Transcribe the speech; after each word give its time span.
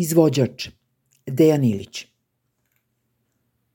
Izvođač 0.00 0.68
Dejan 1.26 1.64
Ilić 1.64 2.06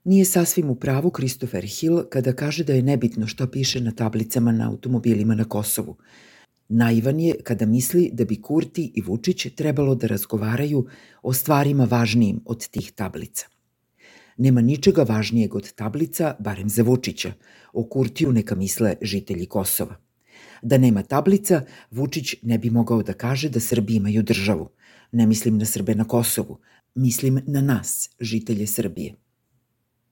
Nije 0.03 0.25
sasvim 0.25 0.69
u 0.69 0.75
pravu 0.75 1.11
Christopher 1.15 1.63
Hill 1.63 2.03
kada 2.09 2.33
kaže 2.33 2.63
da 2.63 2.73
je 2.73 2.81
nebitno 2.81 3.27
šta 3.27 3.47
piše 3.47 3.81
na 3.81 3.91
tablicama 3.91 4.51
na 4.51 4.69
automobilima 4.69 5.35
na 5.35 5.43
Kosovu. 5.45 5.97
Naivan 6.69 7.19
je 7.19 7.35
kada 7.43 7.65
misli 7.65 8.09
da 8.13 8.25
bi 8.25 8.41
Kurti 8.41 8.91
i 8.95 9.01
Vučić 9.01 9.47
trebalo 9.55 9.95
da 9.95 10.07
razgovaraju 10.07 10.87
o 11.23 11.33
stvarima 11.33 11.83
važnijim 11.83 12.39
od 12.45 12.67
tih 12.67 12.91
tablica. 12.91 13.47
Nema 14.37 14.61
ničega 14.61 15.03
važnijeg 15.03 15.55
od 15.55 15.73
tablica, 15.73 16.35
barem 16.39 16.69
za 16.69 16.83
Vučića. 16.83 17.33
O 17.73 17.83
Kurtiju 17.89 18.31
neka 18.31 18.55
misle 18.55 18.95
žitelji 19.01 19.45
Kosova. 19.45 19.95
Da 20.61 20.77
nema 20.77 21.03
tablica, 21.03 21.61
Vučić 21.91 22.35
ne 22.41 22.57
bi 22.57 22.69
mogao 22.69 23.03
da 23.03 23.13
kaže 23.13 23.49
da 23.49 23.59
Srbi 23.59 23.95
imaju 23.95 24.23
državu. 24.23 24.69
Ne 25.11 25.27
mislim 25.27 25.57
na 25.57 25.65
Srbe 25.65 25.95
na 25.95 26.03
Kosovu, 26.03 26.59
mislim 26.95 27.41
na 27.47 27.61
nas, 27.61 28.09
žitelje 28.19 28.67
Srbije. 28.67 29.15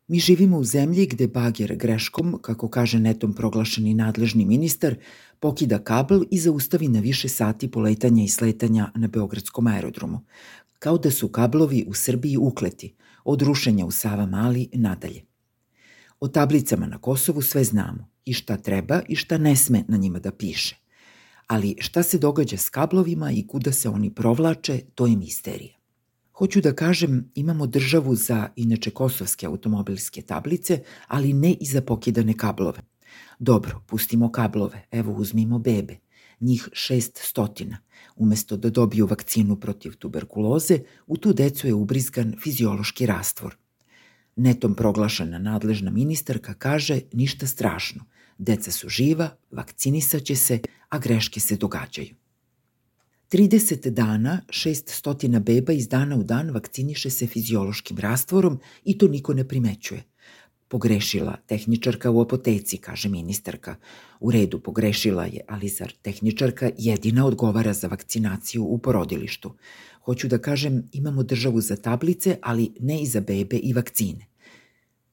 Mi 0.08 0.20
živimo 0.20 0.58
u 0.58 0.64
zemlji 0.64 1.06
gde 1.06 1.28
bager 1.28 1.76
greškom, 1.76 2.40
kako 2.42 2.70
kaže 2.70 3.00
netom 3.00 3.34
proglašeni 3.34 3.94
nadležni 3.94 4.46
ministar, 4.46 4.96
pokida 5.40 5.80
kabel 5.80 6.24
i 6.32 6.40
zaustavi 6.40 6.88
na 6.88 7.00
više 7.00 7.28
sati 7.28 7.72
poletanja 7.72 8.24
i 8.24 8.28
sletanja 8.28 8.92
na 8.96 9.08
Beogradskom 9.08 9.68
aerodromu. 9.68 10.20
Kao 10.80 10.98
da 10.98 11.12
su 11.12 11.28
kablovi 11.28 11.86
u 11.88 11.94
Srbiji 11.94 12.38
ukleti, 12.38 12.94
od 13.24 13.42
rušenja 13.42 13.86
u 13.86 13.92
Sava 13.92 14.26
Mali 14.26 14.70
nadalje. 14.74 15.31
O 16.22 16.28
tablicama 16.28 16.88
na 16.88 16.98
Kosovu 16.98 17.42
sve 17.42 17.64
znamo, 17.64 18.10
i 18.26 18.34
šta 18.34 18.58
treba 18.58 19.02
i 19.08 19.16
šta 19.16 19.38
ne 19.38 19.56
sme 19.56 19.84
na 19.88 19.98
njima 19.98 20.20
da 20.20 20.32
piše. 20.32 20.76
Ali 21.48 21.76
šta 21.80 22.04
se 22.04 22.18
događa 22.18 22.58
s 22.58 22.70
kablovima 22.70 23.32
i 23.32 23.48
kuda 23.48 23.72
se 23.72 23.90
oni 23.90 24.14
provlače, 24.14 24.80
to 24.96 25.06
je 25.06 25.16
misterija. 25.16 25.74
Hoću 26.34 26.62
da 26.62 26.76
kažem, 26.76 27.32
imamo 27.36 27.68
državu 27.68 28.16
za 28.16 28.50
inače 28.56 28.92
kosovske 28.92 29.46
automobilske 29.46 30.22
tablice, 30.22 30.84
ali 31.08 31.34
ne 31.34 31.54
i 31.54 31.66
za 31.66 31.82
pokidane 31.82 32.38
kablove. 32.38 32.80
Dobro, 33.40 33.82
pustimo 33.88 34.32
kablove, 34.32 34.86
evo 34.92 35.14
uzmimo 35.14 35.60
bebe, 35.60 35.98
njih 36.40 36.70
šest 36.74 37.20
stotina. 37.24 37.78
Umesto 38.16 38.58
da 38.58 38.70
dobiju 38.70 39.06
vakcinu 39.06 39.56
protiv 39.56 39.96
tuberkuloze, 39.96 40.80
u 41.08 41.18
tu 41.18 41.34
decu 41.34 41.68
je 41.68 41.74
ubrizgan 41.74 42.36
fiziološki 42.44 43.06
rastvor. 43.06 43.61
Netom 44.36 44.76
proglašena 44.76 45.40
nadležna 45.40 45.92
ministarka 45.92 46.54
kaže 46.54 47.02
ništa 47.14 47.48
strašno. 47.48 48.06
Deca 48.38 48.72
su 48.72 48.90
živa, 48.90 49.30
vakcinisaće 49.52 50.36
se, 50.36 50.60
a 50.90 51.00
greške 51.00 51.40
se 51.40 51.58
događaju. 51.58 52.16
30 53.32 53.90
dana, 53.90 54.42
600 54.50 55.40
beba 55.40 55.74
iz 55.74 55.88
dana 55.88 56.16
u 56.16 56.24
dan 56.24 56.50
vakciniše 56.52 57.10
se 57.10 57.28
fiziološkim 57.28 57.98
rastvorom 57.98 58.60
i 58.84 58.98
to 58.98 59.08
niko 59.08 59.34
ne 59.34 59.48
primećuje. 59.48 60.04
Pogrešila 60.72 61.38
tehničarka 61.48 62.12
u 62.12 62.22
apoteci, 62.22 62.78
kaže 62.78 63.10
ministarka. 63.10 63.76
U 64.20 64.32
redu 64.32 64.60
pogrešila 64.60 65.26
je, 65.26 65.42
ali 65.48 65.70
zar 65.70 65.92
tehničarka 66.02 66.70
jedina 66.78 67.26
odgovara 67.26 67.74
za 67.74 67.88
vakcinaciju 67.88 68.64
u 68.64 68.78
porodilištu? 68.78 69.52
Hoću 70.06 70.28
da 70.28 70.38
kažem, 70.38 70.90
imamo 70.92 71.24
državu 71.24 71.62
za 71.62 71.76
tablice, 71.76 72.38
ali 72.42 72.72
ne 72.80 73.02
i 73.02 73.06
za 73.06 73.22
bebe 73.22 73.58
i 73.58 73.74
vakcine. 73.74 74.28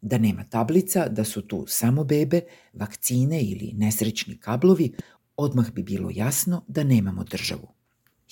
Da 0.01 0.19
nema 0.19 0.45
tablica, 0.45 1.09
da 1.09 1.25
su 1.25 1.42
tu 1.42 1.64
samo 1.69 2.05
bebe, 2.05 2.41
vakcine 2.73 3.42
ili 3.42 3.73
nesrećni 3.75 4.36
kablovi, 4.36 4.92
odmah 5.36 5.73
bi 5.73 5.83
bilo 5.83 6.11
jasno 6.14 6.64
da 6.69 6.84
nemamo 6.84 7.25
državu. 7.25 7.69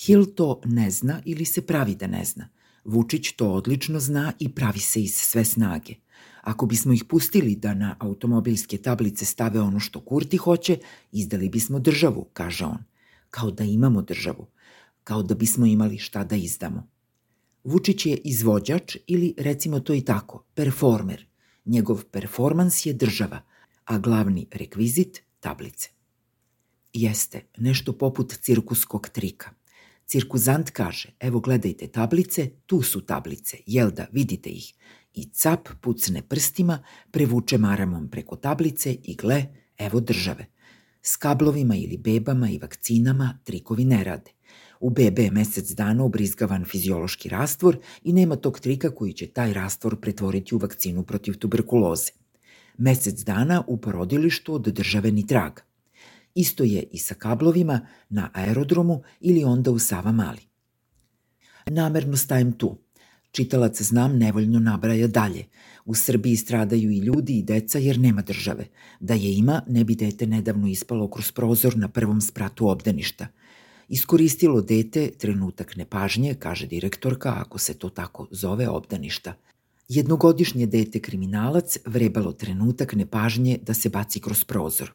Hill 0.06 0.26
to 0.34 0.60
ne 0.64 0.90
zna 0.90 1.22
ili 1.24 1.44
se 1.44 1.66
pravi 1.66 1.94
da 1.94 2.06
ne 2.06 2.24
zna. 2.24 2.48
Vučić 2.84 3.32
to 3.32 3.52
odlično 3.52 4.00
zna 4.00 4.32
i 4.38 4.54
pravi 4.54 4.80
se 4.80 5.02
iz 5.02 5.14
sve 5.14 5.44
snage. 5.44 6.05
Ako 6.42 6.66
bismo 6.66 6.92
ih 6.92 7.04
pustili 7.04 7.56
da 7.56 7.74
na 7.74 7.96
automobilske 7.98 8.78
tablice 8.78 9.24
stave 9.24 9.60
ono 9.60 9.80
što 9.80 10.00
Kurti 10.00 10.36
hoće, 10.36 10.78
izdali 11.12 11.48
bismo 11.48 11.78
državu, 11.78 12.26
kaže 12.32 12.64
on. 12.64 12.78
Kao 13.30 13.50
da 13.50 13.64
imamo 13.64 14.02
državu. 14.02 14.46
Kao 15.04 15.22
da 15.22 15.34
bismo 15.34 15.66
imali 15.66 15.98
šta 15.98 16.24
da 16.24 16.36
izdamo. 16.36 16.88
Vučić 17.64 18.06
je 18.06 18.16
izvođač 18.16 18.96
ili, 19.06 19.34
recimo 19.38 19.80
to 19.80 19.94
i 19.94 20.00
tako, 20.00 20.44
performer. 20.54 21.26
Njegov 21.64 22.04
performans 22.04 22.86
je 22.86 22.92
država, 22.92 23.40
a 23.84 23.98
glavni 23.98 24.46
rekvizit 24.52 25.22
tablice. 25.40 25.88
Jeste, 26.92 27.46
nešto 27.58 27.92
poput 27.92 28.38
cirkuskog 28.40 29.08
trika– 29.08 29.50
Cirkuzant 30.06 30.70
kaže, 30.70 31.08
evo 31.20 31.40
gledajte 31.40 31.86
tablice, 31.86 32.50
tu 32.66 32.82
su 32.82 33.00
tablice, 33.00 33.58
jel 33.66 33.90
da, 33.90 34.06
vidite 34.12 34.50
ih. 34.50 34.72
I 35.16 35.30
cap 35.32 35.68
pucne 35.80 36.22
prstima, 36.22 36.78
prevuče 37.10 37.58
maramom 37.58 38.08
preko 38.10 38.36
tablice 38.36 38.92
i 38.92 39.14
gle, 39.16 39.44
evo 39.78 40.00
države. 40.00 40.46
S 41.02 41.16
kablovima 41.16 41.76
ili 41.76 41.96
bebama 41.96 42.50
i 42.50 42.58
vakcinama 42.58 43.38
trikovi 43.44 43.84
ne 43.84 44.04
rade. 44.04 44.30
U 44.80 44.90
bebe 44.90 45.22
je 45.22 45.30
mesec 45.30 45.70
dana 45.70 46.04
obrizgavan 46.04 46.64
fiziološki 46.64 47.28
rastvor 47.28 47.78
i 48.04 48.12
nema 48.12 48.36
tog 48.36 48.60
trika 48.60 48.90
koji 48.94 49.12
će 49.12 49.26
taj 49.26 49.52
rastvor 49.52 50.00
pretvoriti 50.00 50.54
u 50.54 50.58
vakcinu 50.58 51.02
protiv 51.02 51.38
tuberkuloze. 51.38 52.12
Mesec 52.78 53.24
dana 53.24 53.64
u 53.66 53.80
porodilištu 53.80 54.54
od 54.54 54.62
države 54.62 55.12
ni 55.12 55.26
traga. 55.26 55.62
Isto 56.34 56.64
je 56.64 56.82
i 56.92 56.98
sa 56.98 57.14
kablovima 57.14 57.86
na 58.08 58.30
aerodromu 58.34 59.02
ili 59.20 59.44
onda 59.44 59.70
u 59.70 59.78
Sava 59.78 60.12
Mali. 60.12 60.40
Namerno 61.66 62.16
stajem 62.16 62.52
tu. 62.52 62.85
Čitalac 63.36 63.82
znam 63.82 64.18
nevoljno 64.18 64.58
nabraja 64.58 65.06
dalje. 65.06 65.44
U 65.84 65.94
Srbiji 65.94 66.36
stradaju 66.36 66.90
i 66.90 66.98
ljudi 66.98 67.38
i 67.38 67.42
deca 67.42 67.78
jer 67.78 67.98
nema 67.98 68.22
države. 68.22 68.66
Da 69.00 69.14
je 69.14 69.34
ima, 69.36 69.62
ne 69.68 69.84
bi 69.84 69.94
dete 69.94 70.26
nedavno 70.26 70.66
ispalo 70.66 71.10
kroz 71.10 71.32
prozor 71.32 71.76
na 71.76 71.88
prvom 71.88 72.20
spratu 72.20 72.68
obdaništa. 72.68 73.26
Iskoristilo 73.88 74.60
dete 74.60 75.10
trenutak 75.18 75.76
nepažnje, 75.76 76.34
kaže 76.34 76.66
direktorka, 76.66 77.34
ako 77.40 77.58
se 77.58 77.74
to 77.74 77.88
tako 77.88 78.26
zove 78.30 78.68
obdaništa. 78.68 79.34
Jednogodišnje 79.88 80.66
dete 80.66 81.00
kriminalac 81.00 81.76
vrebalo 81.86 82.32
trenutak 82.32 82.94
nepažnje 82.94 83.58
da 83.62 83.74
se 83.74 83.88
baci 83.88 84.20
kroz 84.20 84.44
prozor. 84.44 84.92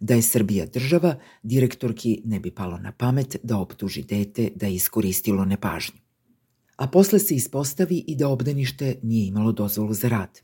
Da 0.00 0.14
je 0.14 0.22
Srbija 0.22 0.66
država, 0.66 1.14
direktorki 1.42 2.22
ne 2.24 2.40
bi 2.40 2.50
palo 2.50 2.78
na 2.78 2.92
pamet 2.92 3.36
da 3.42 3.58
optuži 3.58 4.02
dete 4.02 4.50
da 4.54 4.66
je 4.66 4.74
iskoristilo 4.74 5.44
nepažnju. 5.44 6.05
A 6.76 6.86
posle 6.88 7.18
se 7.18 7.34
ispostavi 7.34 8.04
i 8.06 8.16
da 8.16 8.28
obdanište 8.28 8.96
nije 9.02 9.26
imalo 9.26 9.52
dozvolu 9.52 9.94
za 9.94 10.08
rad. 10.08 10.40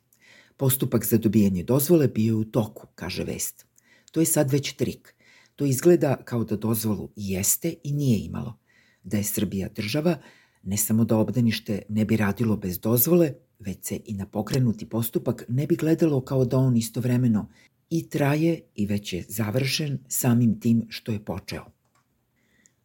Postupak 0.57 1.05
za 1.07 1.19
dobijanje 1.19 1.65
dozvole 1.65 2.09
bio 2.09 2.27
je 2.27 2.35
u 2.35 2.45
toku, 2.45 2.87
kaže 2.95 3.25
vest. 3.25 3.67
To 4.13 4.21
je 4.21 4.27
sad 4.27 4.51
već 4.51 4.73
trik. 4.73 5.15
To 5.57 5.65
izgleda 5.65 6.17
kao 6.25 6.45
da 6.45 6.57
dozvolu 6.57 7.11
jeste 7.17 7.75
i 7.85 7.93
nije 7.93 8.19
imalo. 8.19 8.59
Da 9.05 9.17
je 9.17 9.25
Srbija 9.25 9.69
država, 9.69 10.19
ne 10.63 10.77
samo 10.77 11.05
da 11.05 11.17
obdanište 11.17 11.83
ne 11.89 12.05
bi 12.05 12.17
radilo 12.17 12.57
bez 12.57 12.79
dozvole, 12.79 13.33
već 13.59 13.79
se 13.83 14.01
i 14.05 14.15
na 14.15 14.27
pokrenuti 14.27 14.89
postupak 14.89 15.45
ne 15.49 15.67
bi 15.67 15.77
gledalo 15.77 16.21
kao 16.21 16.45
da 16.45 16.59
on 16.59 16.77
istovremeno 16.77 17.49
i 17.91 18.09
traje 18.09 18.61
i 18.75 18.87
već 18.87 19.13
je 19.13 19.25
završen 19.29 19.99
samim 20.09 20.61
tim 20.61 20.87
što 20.89 21.13
je 21.13 21.25
počeo. 21.25 21.65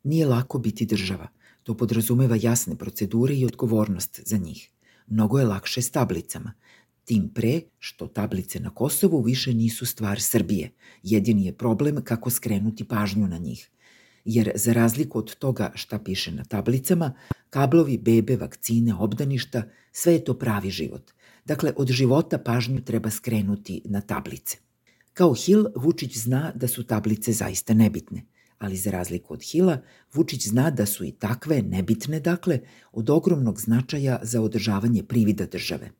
Nije 0.03 0.25
lako 0.25 0.59
biti 0.59 0.85
država. 0.85 1.27
To 1.67 1.73
podrazumeva 1.75 2.37
jasne 2.41 2.77
procedure 2.77 3.35
i 3.35 3.45
odgovornost 3.45 4.21
za 4.25 4.37
njih. 4.37 4.69
Mnogo 5.07 5.39
je 5.39 5.45
lakše 5.45 5.81
s 5.81 5.91
tablicama. 5.91 6.53
Tim 7.05 7.29
pre 7.33 7.61
što 7.79 8.07
tablice 8.07 8.59
na 8.59 8.69
Kosovu 8.69 9.21
više 9.21 9.53
nisu 9.53 9.85
stvar 9.85 10.21
Srbije. 10.21 10.71
Jedini 11.03 11.45
je 11.45 11.57
problem 11.57 12.03
kako 12.03 12.29
skrenuti 12.29 12.83
pažnju 12.87 13.27
na 13.27 13.37
njih. 13.37 13.69
Jer 14.25 14.51
za 14.55 14.73
razliku 14.73 15.19
od 15.19 15.35
toga 15.35 15.71
šta 15.75 15.99
piše 15.99 16.31
na 16.31 16.43
tablicama, 16.43 17.13
kablovi, 17.49 17.97
bebe, 17.97 18.35
vakcine, 18.35 18.95
obdaništa, 18.95 19.63
sve 19.91 20.13
je 20.13 20.23
to 20.23 20.33
pravi 20.39 20.69
život. 20.69 21.11
Dakle, 21.45 21.73
od 21.75 21.91
života 21.91 22.37
pažnju 22.37 22.81
treba 22.81 23.09
skrenuti 23.09 23.81
na 23.85 24.01
tablice. 24.01 24.57
Kao 25.13 25.33
Hill, 25.33 25.65
Vučić 25.75 26.17
zna 26.17 26.51
da 26.55 26.67
su 26.67 26.83
tablice 26.83 27.33
zaista 27.33 27.73
nebitne, 27.73 28.25
ali 28.57 28.77
za 28.77 28.91
razliku 28.91 29.33
od 29.33 29.43
Hila, 29.43 29.81
Vučić 30.13 30.47
zna 30.47 30.69
da 30.71 30.85
su 30.85 31.05
i 31.05 31.11
takve, 31.11 31.61
nebitne 31.61 32.19
dakle, 32.19 32.59
od 32.91 33.09
ogromnog 33.09 33.61
značaja 33.61 34.19
za 34.23 34.41
održavanje 34.41 35.03
privida 35.03 35.45
države. 35.45 35.91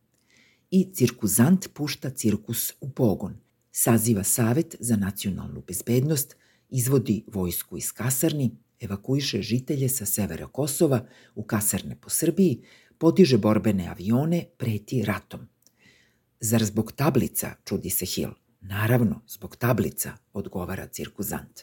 I 0.71 0.93
cirkuzant 0.93 1.67
pušta 1.73 2.09
cirkus 2.09 2.73
u 2.81 2.89
pogon, 2.89 3.37
saziva 3.71 4.23
Savet 4.23 4.75
za 4.79 4.95
nacionalnu 4.95 5.63
bezbednost, 5.67 6.35
izvodi 6.69 7.23
vojsku 7.27 7.77
iz 7.77 7.91
kasarni, 7.91 8.55
evakuiše 8.79 9.41
žitelje 9.41 9.89
sa 9.89 10.05
severa 10.05 10.47
Kosova 10.47 11.05
u 11.35 11.43
kasarne 11.43 11.95
po 12.01 12.09
Srbiji, 12.09 12.61
podiže 12.97 13.37
borbene 13.37 13.87
avione, 13.87 14.45
preti 14.57 15.03
ratom. 15.05 15.47
Zar 16.39 16.65
zbog 16.65 16.91
tablica, 16.91 17.53
čudi 17.65 17.89
se 17.89 18.05
Hill, 18.05 18.31
Naravno, 18.61 19.21
zbog 19.27 19.55
tablica, 19.55 20.11
odgovara 20.33 20.87
cirkuzant. 20.87 21.61